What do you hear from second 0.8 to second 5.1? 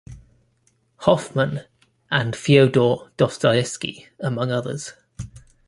Hoffmann, and Fyodor Dostoevsky, among others.